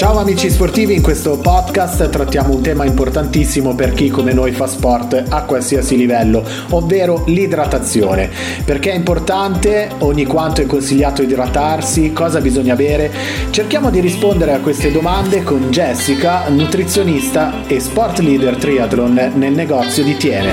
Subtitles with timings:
[0.00, 4.66] Ciao amici sportivi, in questo podcast trattiamo un tema importantissimo per chi come noi fa
[4.66, 8.30] sport a qualsiasi livello, ovvero l'idratazione.
[8.64, 13.12] Perché è importante, ogni quanto è consigliato idratarsi, cosa bisogna bere?
[13.50, 20.02] Cerchiamo di rispondere a queste domande con Jessica, nutrizionista e sport leader triathlon nel negozio
[20.02, 20.52] di Tiene.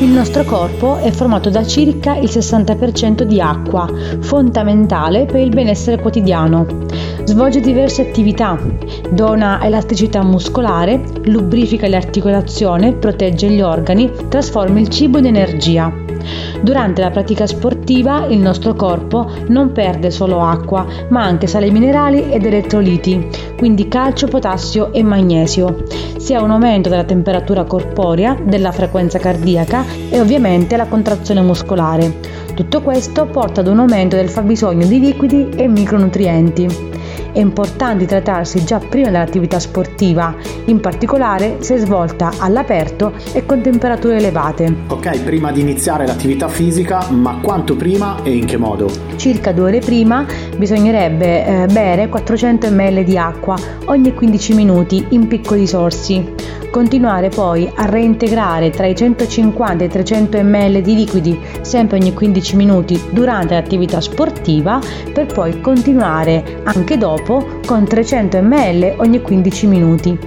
[0.00, 3.88] Il nostro corpo è formato da circa il 60% di acqua,
[4.20, 6.84] fondamentale per il benessere quotidiano.
[7.26, 8.56] Svolge diverse attività,
[9.10, 15.92] dona elasticità muscolare, lubrifica le articolazioni, protegge gli organi, trasforma il cibo in energia.
[16.60, 22.30] Durante la pratica sportiva il nostro corpo non perde solo acqua, ma anche sali minerali
[22.30, 25.82] ed elettroliti, quindi calcio, potassio e magnesio.
[26.18, 32.44] Si ha un aumento della temperatura corporea, della frequenza cardiaca e ovviamente la contrazione muscolare.
[32.54, 36.94] Tutto questo porta ad un aumento del fabbisogno di liquidi e micronutrienti.
[37.36, 44.16] È importante idratarsi già prima dell'attività sportiva, in particolare se svolta all'aperto e con temperature
[44.16, 44.74] elevate.
[44.88, 48.90] Ok, prima di iniziare l'attività fisica, ma quanto prima e in che modo?
[49.16, 50.24] Circa due ore prima
[50.56, 56.32] bisognerebbe eh, bere 400 ml di acqua ogni 15 minuti in piccoli sorsi.
[56.76, 62.12] Continuare poi a reintegrare tra i 150 e i 300 ml di liquidi sempre ogni
[62.12, 64.78] 15 minuti durante l'attività sportiva
[65.10, 70.18] per poi continuare anche dopo con 300 ml ogni 15 minuti.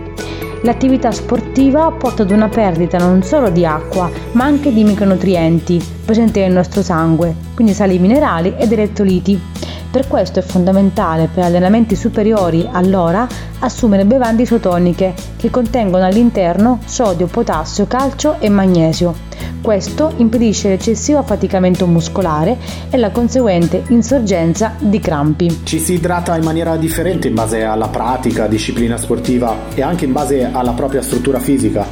[0.64, 6.40] L'attività sportiva porta ad una perdita non solo di acqua, ma anche di micronutrienti presenti
[6.40, 9.59] nel nostro sangue, quindi sali minerali ed elettroliti.
[9.92, 13.28] Per questo è fondamentale per allenamenti superiori all'ora
[13.60, 19.16] assumere bevande isotoniche che contengono all'interno sodio, potassio, calcio e magnesio.
[19.62, 22.56] Questo impedisce l'eccessivo affaticamento muscolare
[22.92, 25.62] e la conseguente insorgenza di crampi.
[25.64, 30.12] Ci si idrata in maniera differente in base alla pratica, disciplina sportiva e anche in
[30.12, 31.88] base alla propria struttura fisica.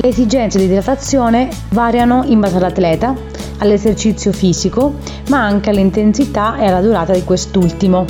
[0.00, 3.16] Le esigenze di idratazione variano in base all'atleta,
[3.58, 4.94] all'esercizio fisico,
[5.28, 8.04] ma anche all'intensità e alla durata di quest'ultimo.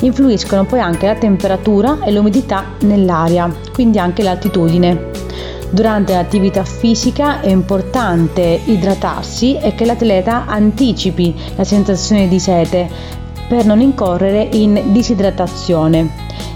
[0.00, 5.10] Influiscono poi anche la temperatura e l'umidità nell'aria, quindi anche l'altitudine.
[5.70, 12.88] Durante l'attività fisica è importante idratarsi e che l'atleta anticipi la sensazione di sete
[13.48, 16.10] per non incorrere in disidratazione.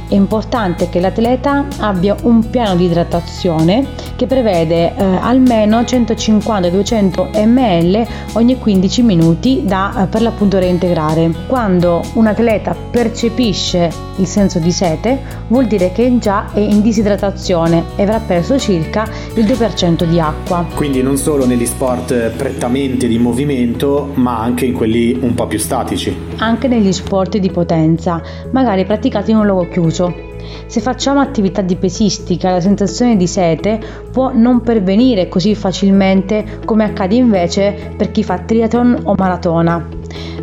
[0.09, 8.06] È importante che l'atleta abbia un piano di idratazione che prevede eh, almeno 150-200 ml
[8.32, 11.31] ogni 15 minuti da eh, per l'appunto reintegrare.
[11.47, 17.84] Quando un atleta percepisce il senso di sete vuol dire che già è in disidratazione
[17.97, 20.66] e avrà perso circa il 2% di acqua.
[20.75, 25.59] Quindi non solo negli sport prettamente di movimento ma anche in quelli un po' più
[25.59, 26.16] statici.
[26.38, 28.22] Anche negli sport di potenza,
[28.53, 30.25] magari praticati in un luogo chiuso.
[30.67, 33.81] Se facciamo attività di pesistica, la sensazione di sete
[34.11, 39.89] può non pervenire così facilmente come accade invece per chi fa triathlon o maratona.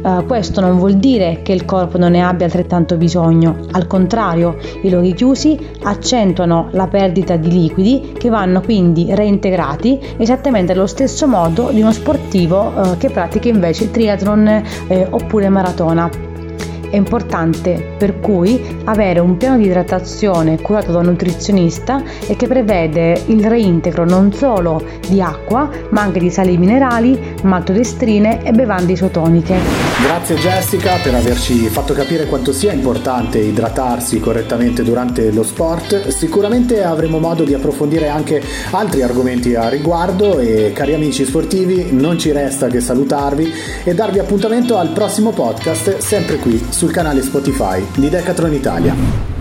[0.04, 4.58] Uh, questo non vuol dire che il corpo non ne abbia altrettanto bisogno, al contrario,
[4.82, 11.26] i luoghi chiusi accentuano la perdita di liquidi che vanno quindi reintegrati esattamente allo stesso
[11.26, 14.48] modo di uno sportivo uh, che pratica invece triathlon
[14.88, 16.33] eh, oppure maratona
[16.94, 22.46] è importante per cui avere un piano di idratazione curato da un nutrizionista e che
[22.46, 28.92] prevede il reintegro non solo di acqua ma anche di sali minerali, maltodestrine e bevande
[28.92, 29.58] isotoniche.
[30.04, 36.10] Grazie Jessica per averci fatto capire quanto sia importante idratarsi correttamente durante lo sport.
[36.10, 38.40] Sicuramente avremo modo di approfondire anche
[38.70, 43.52] altri argomenti a riguardo e cari amici sportivi non ci resta che salutarvi
[43.84, 49.33] e darvi appuntamento al prossimo podcast sempre qui su sul canale Spotify di Decathlon Italia.